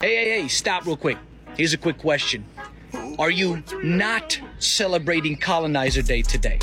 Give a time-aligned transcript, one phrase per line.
[0.00, 1.18] Hey, hey, hey, stop real quick.
[1.56, 2.44] Here's a quick question.
[3.18, 6.60] Are you not celebrating Colonizer Day today?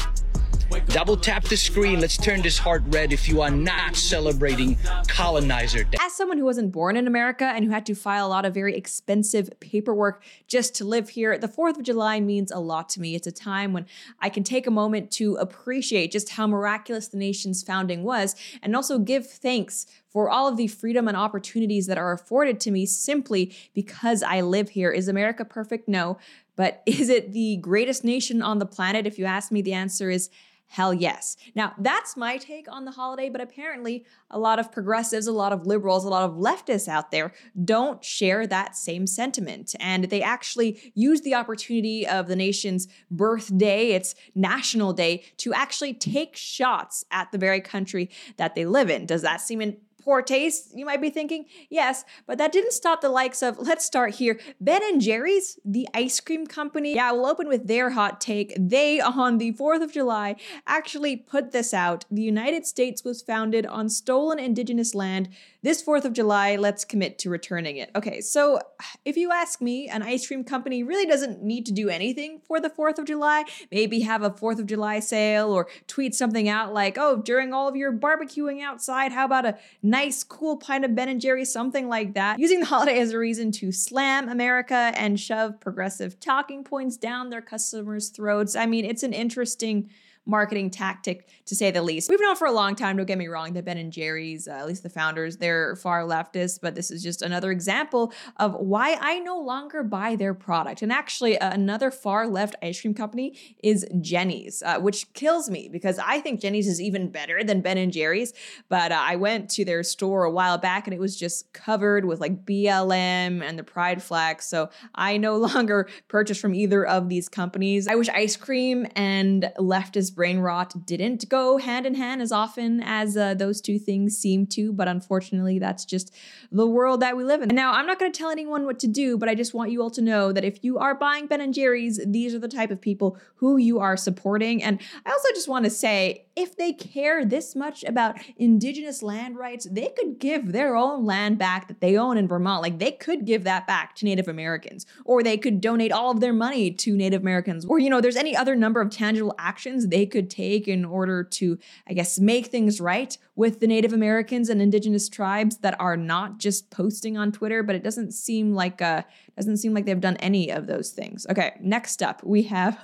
[0.88, 2.00] Double tap the screen.
[2.00, 4.77] Let's turn this heart red if you are not celebrating
[5.08, 5.97] Colonizer Day.
[6.01, 8.54] As someone who wasn't born in America and who had to file a lot of
[8.54, 13.01] very expensive paperwork just to live here, the 4th of July means a lot to
[13.01, 13.15] me.
[13.15, 13.86] It's a time when
[14.20, 18.75] I can take a moment to appreciate just how miraculous the nation's founding was and
[18.75, 22.86] also give thanks for all of the freedom and opportunities that are afforded to me
[22.86, 24.91] simply because I live here.
[24.91, 25.89] Is America perfect?
[25.89, 26.17] No.
[26.55, 29.05] But is it the greatest nation on the planet?
[29.05, 30.29] If you ask me, the answer is
[30.67, 31.37] Hell yes.
[31.53, 35.53] Now, that's my take on the holiday, but apparently a lot of progressives, a lot
[35.53, 37.33] of liberals, a lot of leftists out there
[37.63, 39.75] don't share that same sentiment.
[39.79, 45.93] And they actually use the opportunity of the nation's birthday, its national day, to actually
[45.93, 49.05] take shots at the very country that they live in.
[49.05, 51.45] Does that seem in poor taste, you might be thinking?
[51.70, 55.88] Yes, but that didn't stop the likes of, let's start here, Ben and Jerry's, the
[55.94, 56.94] ice cream company.
[56.95, 58.56] Yeah, we'll open with their hot take.
[58.58, 60.36] They, on the 4th of July,
[60.67, 62.06] actually put this out.
[62.12, 65.30] The United States was founded on stolen indigenous land
[65.66, 67.90] this 4th of July, let's commit to returning it.
[67.95, 68.59] Okay, so
[69.03, 72.59] if you ask me, an ice cream company really doesn't need to do anything for
[72.59, 73.45] the 4th of July.
[73.72, 77.67] Maybe have a 4th of July sale or tweet something out like, oh, during all
[77.67, 79.58] of your barbecuing outside, how about a
[79.95, 82.38] nice, cool pint of Ben and Jerry, something like that.
[82.38, 87.29] Using the holiday as a reason to slam America and shove progressive talking points down
[87.29, 88.55] their customers' throats.
[88.55, 89.89] I mean, it's an interesting
[90.26, 92.09] marketing tactic to say the least.
[92.09, 94.52] We've known for a long time, don't get me wrong, that Ben and Jerry's, uh,
[94.52, 98.98] at least the founders, they're far leftist, but this is just another example of why
[99.00, 100.81] I no longer buy their product.
[100.81, 105.70] And actually, uh, another far left ice cream company is Jeni's, uh, which kills me
[105.72, 108.34] because I think Jeni's is even better than Ben and Jerry's.
[108.70, 112.06] But uh, I went to their store a while back and it was just covered
[112.06, 114.42] with like BLM and the pride flag.
[114.42, 117.88] So I no longer purchase from either of these companies.
[117.88, 122.81] I wish ice cream and leftist brain rot didn't go hand in hand as often
[122.84, 126.13] as uh, those two things seem to, but unfortunately, that's just
[126.51, 127.50] the world that we live in.
[127.50, 129.72] And now, I'm not going to tell anyone what to do, but I just want
[129.72, 132.47] you all to know that if you are buying Ben and Jerry's, these are the
[132.47, 134.63] type of people who you are supporting.
[134.63, 139.38] And I also just want to say, if they care this much about indigenous land
[139.38, 142.62] rights, they could give their own land back that they own in Vermont.
[142.62, 146.19] Like they could give that back to Native Americans, or they could donate all of
[146.19, 149.88] their money to Native Americans, or, you know, there's any other number of tangible actions
[149.88, 151.57] they could take in order to,
[151.88, 156.38] I guess, make things right with the Native Americans and indigenous tribes that are not
[156.38, 159.03] just posting on Twitter, but it doesn't seem like uh
[159.35, 161.28] doesn't seem like they've done any of those things.
[161.29, 162.79] Okay, next up we have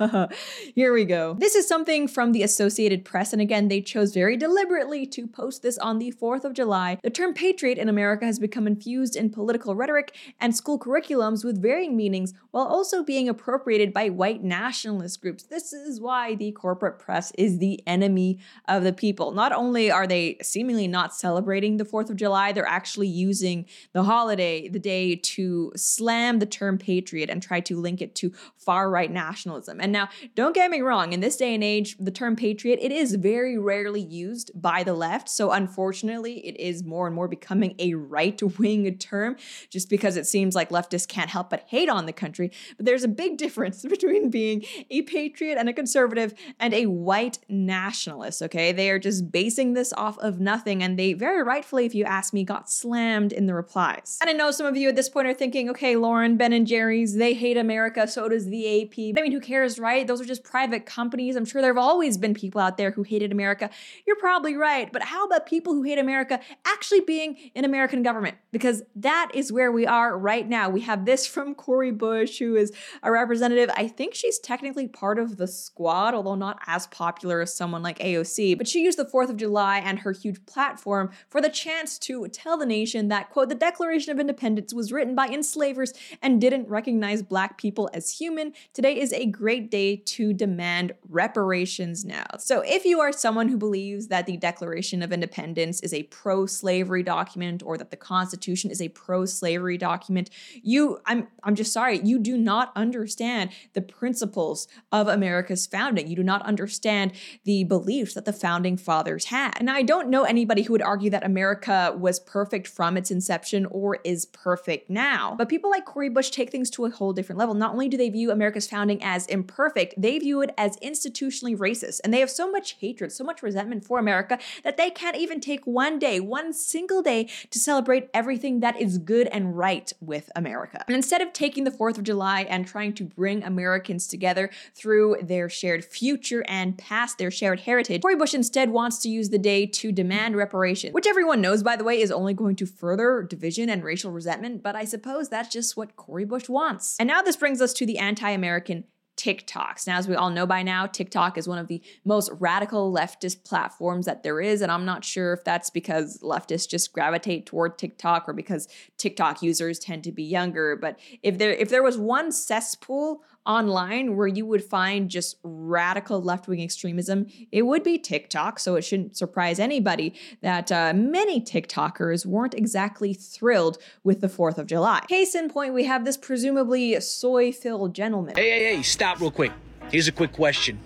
[0.75, 1.35] here we go.
[1.39, 5.61] This is something from the Associated Press, and again, they chose very deliberately to post
[5.61, 6.97] this on the 4th of July.
[7.03, 11.61] The term patriot in America has become infused in political rhetoric and school curriculums with
[11.61, 15.43] varying meanings while also being appropriated by white nationalist groups.
[15.43, 19.31] This is why the corporate press is the enemy of the people.
[19.31, 24.03] Not only are they seemingly not celebrating the 4th of July, they're actually using the
[24.03, 28.89] holiday, the day, to slam the term patriot and try to link it to far
[28.89, 29.79] right nationalism.
[29.79, 32.91] And now, don't get me wrong, in this day and age, the term patriot, it
[32.91, 35.29] is very rarely used by the left.
[35.29, 39.35] So unfortunately, it is more and more becoming a right wing term
[39.69, 42.51] just because it seems like leftists can't help but hate on the country.
[42.77, 47.39] But there's a big difference between being a patriot and a conservative and a white
[47.47, 48.71] nationalist, okay?
[48.71, 52.33] They are just basing this off of nothing, and they very rightfully, if you ask
[52.33, 54.17] me, got slammed in the replies.
[54.21, 56.67] And I know some of you at this point are thinking, okay, Lauren, Ben and
[56.67, 59.17] Jerry's, they hate America, so does the AP.
[59.17, 60.05] I mean, who cares, right?
[60.05, 61.35] Those are just private companies.
[61.35, 63.69] I'm sure there have always been people out there who hated America.
[64.05, 68.37] You're probably right, but how about people who hate America actually being in American government?
[68.51, 70.69] Because that is where we are right now.
[70.69, 72.73] We have this from Cori Bush, who is
[73.03, 73.69] a representative.
[73.75, 77.99] I think she's technically part of the squad, although not as popular as someone like
[77.99, 78.57] AOC.
[78.57, 82.27] But she used the 4th of July and her huge platform for the chance to
[82.27, 86.67] tell the nation that, quote, the Declaration of Independence was written by enslavers and didn't
[86.67, 88.53] recognize black people as human.
[88.73, 92.25] Today is a great day to demand reparations now.
[92.39, 97.03] So if you are someone who believes that the Declaration of Independence is a pro-slavery
[97.03, 100.29] document or that the Constitution is a pro-slavery document,
[100.61, 106.07] you I'm I'm just sorry, you do not understand the principles of America's founding.
[106.07, 107.13] You do not understand
[107.45, 109.53] the beliefs that the founding fathers had.
[109.57, 113.65] And I don't know anybody who would argue that America was perfect from its inception
[113.65, 115.35] or is perfect now.
[115.37, 117.55] But people like Cori Bush take things to a whole different level.
[117.55, 122.01] Not only do they view America's founding as imperfect, they view it as institutionally racist.
[122.03, 125.17] And they have so much hatred hatred, so much resentment for America that they can't
[125.17, 129.91] even take one day, one single day to celebrate everything that is good and right
[129.99, 130.83] with America.
[130.87, 135.17] And instead of taking the 4th of July and trying to bring Americans together through
[135.21, 139.39] their shared future and past their shared heritage, Cori Bush instead wants to use the
[139.39, 143.25] day to demand reparations, which everyone knows, by the way, is only going to further
[143.27, 146.97] division and racial resentment, but I suppose that's just what Cori Bush wants.
[146.99, 148.83] And now this brings us to the anti American
[149.21, 149.85] TikToks.
[149.85, 153.43] Now, as we all know by now, TikTok is one of the most radical leftist
[153.43, 154.61] platforms that there is.
[154.61, 159.43] And I'm not sure if that's because leftists just gravitate toward TikTok or because TikTok
[159.43, 160.75] users tend to be younger.
[160.75, 166.21] But if there if there was one cesspool online where you would find just radical
[166.21, 168.59] left wing extremism, it would be TikTok.
[168.59, 174.57] So it shouldn't surprise anybody that uh, many TikTokers weren't exactly thrilled with the 4th
[174.57, 175.01] of July.
[175.07, 178.35] Case in point, we have this presumably soy filled gentleman.
[178.35, 179.51] Hey, hey, hey, stop real quick.
[179.91, 180.79] Here's a quick question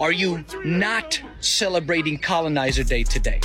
[0.00, 3.40] Are you not celebrating Colonizer Day today?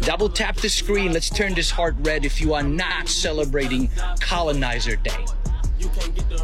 [0.00, 1.12] Double tap the screen.
[1.12, 3.88] Let's turn this heart red if you are not celebrating
[4.20, 5.24] Colonizer Day.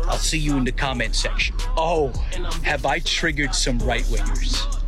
[0.06, 1.56] I'll see you in the comment section.
[1.76, 2.12] Oh,
[2.62, 4.81] have I triggered some right wingers?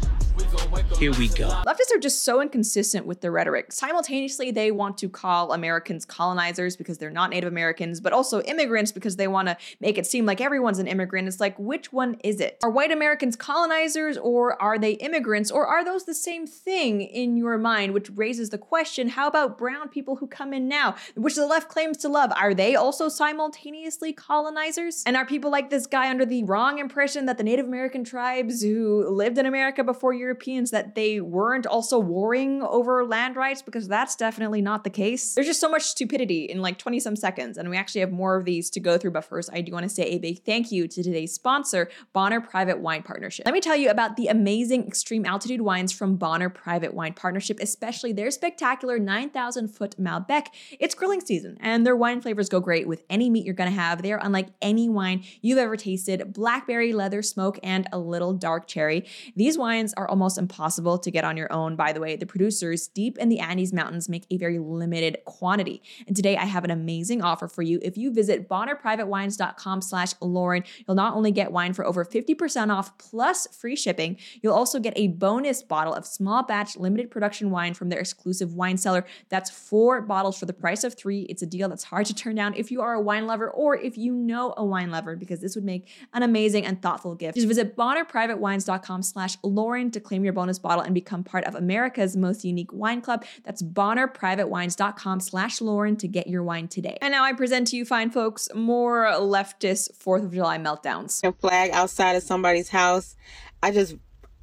[0.99, 1.49] Here we go.
[1.67, 3.73] Leftists are just so inconsistent with their rhetoric.
[3.73, 8.93] Simultaneously, they want to call Americans colonizers because they're not Native Americans, but also immigrants
[8.93, 11.29] because they want to make it seem like everyone's an immigrant.
[11.29, 12.59] It's like, which one is it?
[12.63, 17.37] Are white Americans colonizers or are they immigrants or are those the same thing in
[17.37, 17.93] your mind?
[17.93, 21.69] Which raises the question how about brown people who come in now, which the left
[21.69, 22.33] claims to love?
[22.37, 25.03] Are they also simultaneously colonizers?
[25.07, 28.63] And are people like this guy under the wrong impression that the Native American tribes
[28.63, 30.15] who lived in America before
[30.45, 35.35] Europeans that they weren't also warring over land rights because that's definitely not the case.
[35.35, 38.37] There's just so much stupidity in like 20 some seconds, and we actually have more
[38.37, 39.13] of these to go through.
[39.13, 42.41] But first, I do want to say a big thank you to today's sponsor, Bonner
[42.41, 43.47] Private Wine Partnership.
[43.47, 47.59] Let me tell you about the amazing extreme altitude wines from Bonner Private Wine Partnership,
[47.61, 50.49] especially their spectacular 9,000 foot Malbec.
[50.79, 54.03] It's grilling season, and their wine flavors go great with any meat you're gonna have.
[54.03, 58.67] They are unlike any wine you've ever tasted blackberry, leather, smoke, and a little dark
[58.67, 59.07] cherry.
[59.37, 61.77] These wines are almost impossible to get on your own.
[61.77, 65.83] By the way, the producers deep in the Andes Mountains make a very limited quantity.
[66.07, 67.79] And today I have an amazing offer for you.
[67.83, 72.97] If you visit bonnerprivatewines.com slash Lauren, you'll not only get wine for over 50% off
[72.99, 77.75] plus free shipping, you'll also get a bonus bottle of small batch limited production wine
[77.75, 79.05] from their exclusive wine cellar.
[79.29, 81.23] That's four bottles for the price of three.
[81.23, 83.77] It's a deal that's hard to turn down if you are a wine lover or
[83.77, 87.37] if you know a wine lover, because this would make an amazing and thoughtful gift.
[87.37, 92.17] Just visit bonnerprivatewines.com slash Lauren to claim your bonus bottle and become part of America's
[92.17, 93.25] most unique wine club.
[93.45, 96.99] That's bonnerprivatewines.com slash Lauren to get your wine today.
[97.01, 101.23] And now I present to you, fine folks, more leftist 4th of July meltdowns.
[101.25, 103.17] A flag outside of somebody's house,
[103.63, 103.95] I just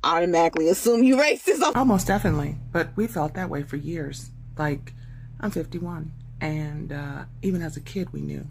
[0.04, 1.62] automatically assume you racist.
[1.76, 4.32] Almost definitely, but we felt that way for years.
[4.58, 4.94] Like,
[5.40, 8.48] I'm 51, and uh, even as a kid, we knew.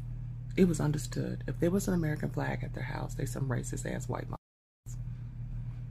[0.56, 1.44] It was understood.
[1.46, 4.36] If there was an American flag at their house, they some racist ass white mom.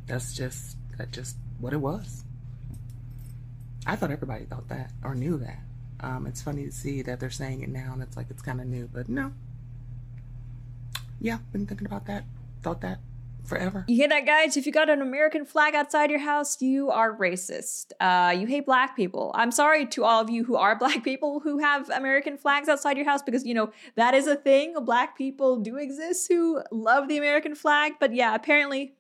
[0.06, 2.24] That's just that just what it was.
[3.88, 5.60] I thought everybody thought that or knew that.
[6.02, 8.62] Um, it's funny to see that they're saying it now and it's like it's kind
[8.62, 9.34] of new, but no.
[11.20, 12.26] Yeah, been thinking about that.
[12.62, 13.00] Thought that
[13.46, 13.86] forever.
[13.88, 14.56] You hear that, guys?
[14.56, 17.92] If you got an American flag outside your house, you are racist.
[18.00, 19.32] Uh, you hate black people.
[19.34, 22.96] I'm sorry to all of you who are black people who have American flags outside
[22.98, 24.76] your house because, you know, that is a thing.
[24.82, 27.94] Black people do exist who love the American flag.
[28.00, 28.94] But yeah, apparently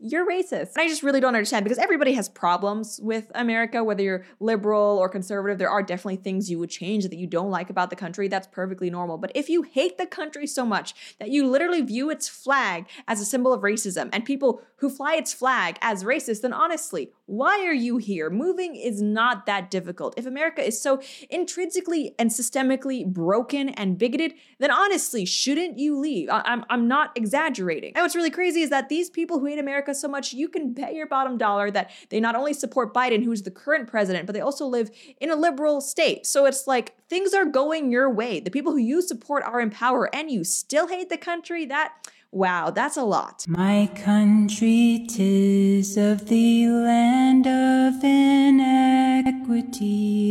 [0.00, 0.74] you're racist.
[0.74, 4.98] And I just really don't understand because everybody has problems with America, whether you're liberal
[4.98, 5.58] or conservative.
[5.58, 8.28] There are definitely things you would change that you don't like about the country.
[8.28, 9.18] That's perfectly normal.
[9.18, 13.20] But if you hate the country so much that you literally view its flag as
[13.20, 17.66] a symbol of racism and people who fly its flag as racist, then honestly, why
[17.66, 18.30] are you here?
[18.30, 20.14] Moving is not that difficult.
[20.16, 26.28] If America is so intrinsically and systemically broken and bigoted, then honestly, shouldn't you leave?
[26.30, 27.92] I- I'm, I'm not exaggerating.
[27.96, 30.72] And what's really crazy is that these people who hate America so much, you can
[30.72, 34.32] bet your bottom dollar that they not only support Biden, who's the current president, but
[34.32, 34.90] they also live
[35.20, 36.26] in a liberal state.
[36.26, 38.40] So it's like things are going your way.
[38.40, 41.66] The people who you support are in power and you still hate the country.
[41.66, 41.92] That
[42.30, 43.46] Wow, that's a lot.
[43.48, 49.26] My country, tis of the land of inequity,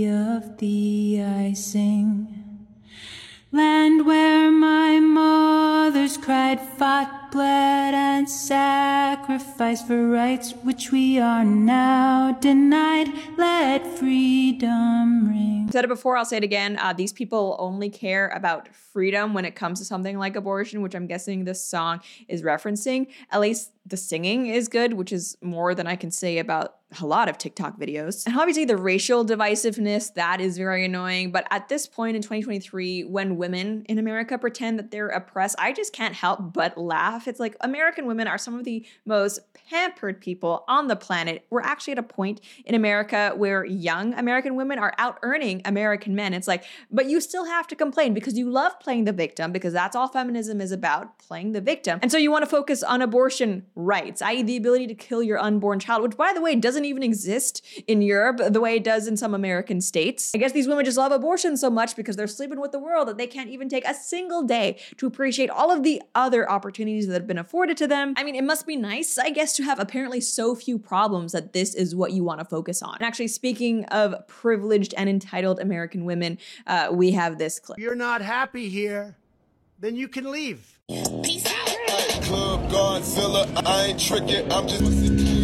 [0.05, 2.36] of the I sing.
[3.53, 12.33] Land where my mothers cried, fought, bled, and sacrificed for rights which we are now
[12.41, 13.07] denied.
[13.37, 15.65] Let freedom ring.
[15.69, 16.77] I said it before, I'll say it again.
[16.77, 20.93] Uh, these people only care about freedom when it comes to something like abortion, which
[20.93, 23.07] I'm guessing this song is referencing.
[23.31, 27.05] At least the singing is good, which is more than I can say about a
[27.05, 28.25] lot of TikTok videos.
[28.25, 31.31] And obviously, the racial divisiveness, that is very annoying.
[31.31, 35.73] But at this point in 2023, when women in America pretend that they're oppressed, I
[35.73, 37.27] just can't help but laugh.
[37.27, 39.39] It's like American women are some of the most
[39.69, 41.45] pampered people on the planet.
[41.49, 46.15] We're actually at a point in America where young American women are out earning American
[46.15, 46.33] men.
[46.33, 49.73] It's like, but you still have to complain because you love playing the victim, because
[49.73, 51.99] that's all feminism is about playing the victim.
[52.01, 55.39] And so you want to focus on abortion rights, i.e., the ability to kill your
[55.39, 59.07] unborn child, which, by the way, doesn't even exist in Europe the way it does
[59.07, 60.33] in some American states.
[60.33, 63.07] I guess these women just love abortion so much because they're sleeping with the world
[63.07, 67.07] that they can't even take a single day to appreciate all of the other opportunities
[67.07, 68.15] that have been afforded to them.
[68.17, 71.53] I mean, it must be nice, I guess, to have apparently so few problems that
[71.53, 72.95] this is what you want to focus on.
[72.95, 77.77] And actually, speaking of privileged and entitled American women, uh, we have this clip.
[77.77, 79.17] You're not happy here,
[79.77, 80.79] then you can leave.
[80.87, 81.66] Peace out.
[82.27, 85.36] Club Godzilla, I ain't tricking, I'm just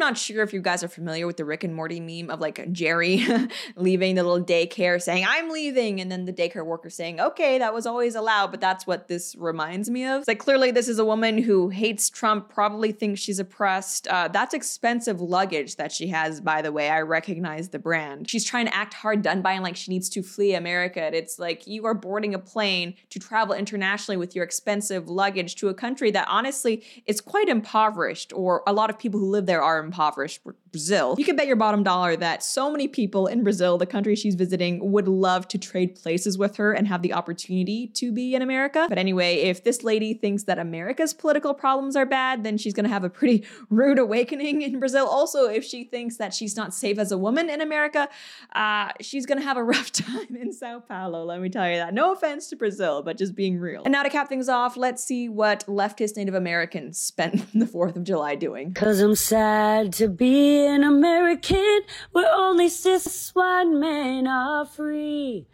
[0.00, 2.72] not sure if you guys are familiar with the Rick and Morty meme of like
[2.72, 3.24] Jerry
[3.76, 6.00] leaving the little daycare saying, I'm leaving.
[6.00, 8.50] And then the daycare worker saying, okay, that was always allowed.
[8.50, 10.20] But that's what this reminds me of.
[10.20, 14.08] It's like clearly this is a woman who hates Trump, probably thinks she's oppressed.
[14.08, 16.90] Uh, that's expensive luggage that she has, by the way.
[16.90, 18.28] I recognize the brand.
[18.28, 21.02] She's trying to act hard done by and like she needs to flee America.
[21.02, 25.54] And it's like you are boarding a plane to travel internationally with your expensive luggage
[25.56, 29.46] to a country that honestly is quite impoverished, or a lot of people who live
[29.46, 33.42] there are impoverished Brazil, you can bet your bottom dollar that so many people in
[33.42, 37.12] Brazil, the country she's visiting, would love to trade places with her and have the
[37.12, 38.86] opportunity to be in America.
[38.88, 42.88] But anyway, if this lady thinks that America's political problems are bad, then she's gonna
[42.88, 45.06] have a pretty rude awakening in Brazil.
[45.06, 48.08] Also, if she thinks that she's not safe as a woman in America,
[48.54, 51.94] uh, she's gonna have a rough time in Sao Paulo, let me tell you that.
[51.94, 53.82] No offense to Brazil, but just being real.
[53.84, 57.96] And now to cap things off, let's see what leftist Native Americans spent the 4th
[57.96, 58.72] of July doing.
[58.74, 61.80] Cause I'm sad to be an American
[62.12, 65.46] where only cis white men are free.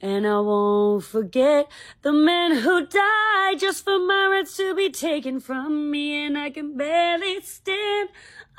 [0.00, 1.70] And I won't forget
[2.02, 6.26] the men who died just for my rights to be taken from me.
[6.26, 8.08] And I can barely stand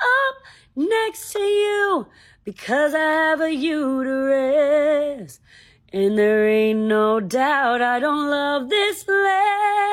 [0.00, 0.36] up
[0.74, 2.06] next to you
[2.44, 5.40] because I have a uterus.
[5.92, 9.83] And there ain't no doubt I don't love this land.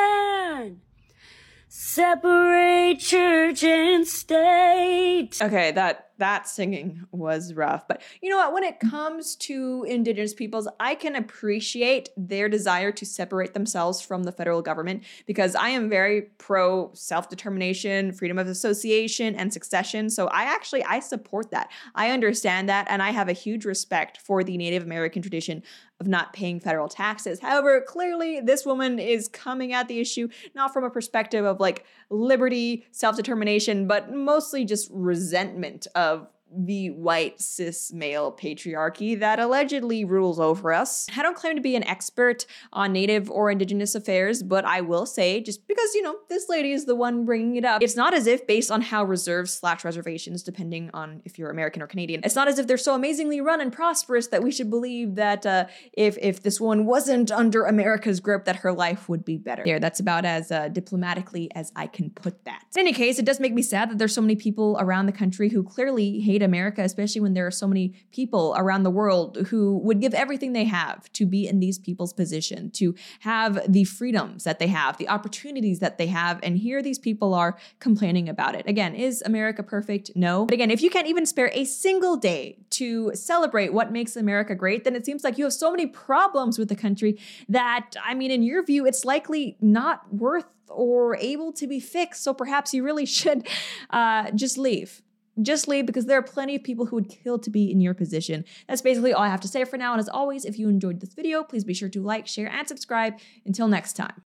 [1.74, 5.38] Separate church and state.
[5.42, 7.88] Okay, that that singing was rough.
[7.88, 8.54] But you know what?
[8.54, 8.90] When it mm.
[8.92, 14.62] comes to Indigenous peoples, I can appreciate their desire to separate themselves from the federal
[14.62, 20.12] government because I am very pro self determination, freedom of association, and succession.
[20.12, 21.72] So I actually I support that.
[21.96, 25.63] I understand that, and I have a huge respect for the Native American tradition
[26.01, 27.40] of not paying federal taxes.
[27.40, 31.86] However, clearly this woman is coming at the issue not from a perspective of like
[32.10, 39.39] liberty, self determination, but mostly just resentment of of the white cis male patriarchy that
[39.39, 41.08] allegedly rules over us.
[41.15, 45.05] I don't claim to be an expert on Native or Indigenous affairs, but I will
[45.05, 48.13] say, just because, you know, this lady is the one bringing it up, it's not
[48.13, 52.22] as if, based on how reserves slash reservations, depending on if you're American or Canadian,
[52.24, 55.46] it's not as if they're so amazingly run and prosperous that we should believe that
[55.46, 59.63] uh, if, if this one wasn't under America's grip, that her life would be better.
[59.63, 62.63] There, that's about as uh, diplomatically as I can put that.
[62.75, 65.12] In any case, it does make me sad that there's so many people around the
[65.12, 69.38] country who clearly hate America, especially when there are so many people around the world
[69.48, 73.83] who would give everything they have to be in these people's position, to have the
[73.83, 76.39] freedoms that they have, the opportunities that they have.
[76.43, 78.67] And here these people are complaining about it.
[78.67, 80.12] Again, is America perfect?
[80.15, 80.45] No.
[80.45, 84.55] But again, if you can't even spare a single day to celebrate what makes America
[84.55, 87.19] great, then it seems like you have so many problems with the country
[87.50, 92.24] that, I mean, in your view, it's likely not worth or able to be fixed.
[92.24, 93.48] So perhaps you really should
[93.89, 95.01] uh, just leave
[95.41, 97.93] just leave because there are plenty of people who would kill to be in your
[97.93, 98.43] position.
[98.67, 99.93] That's basically all I have to say for now.
[99.93, 102.67] And as always, if you enjoyed this video, please be sure to like, share, and
[102.67, 103.19] subscribe.
[103.45, 104.13] Until next time.